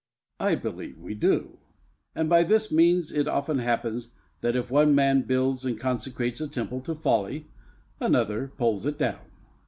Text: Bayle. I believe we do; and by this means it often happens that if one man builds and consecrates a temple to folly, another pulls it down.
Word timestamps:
Bayle. 0.39 0.47
I 0.47 0.55
believe 0.55 0.97
we 0.97 1.13
do; 1.13 1.59
and 2.15 2.27
by 2.27 2.41
this 2.41 2.71
means 2.71 3.11
it 3.11 3.27
often 3.27 3.59
happens 3.59 4.09
that 4.41 4.55
if 4.55 4.71
one 4.71 4.95
man 4.95 5.21
builds 5.21 5.63
and 5.63 5.79
consecrates 5.79 6.41
a 6.41 6.47
temple 6.47 6.81
to 6.81 6.95
folly, 6.95 7.51
another 7.99 8.47
pulls 8.47 8.87
it 8.87 8.97
down. 8.97 9.21